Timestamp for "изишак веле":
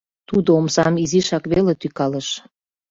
1.03-1.73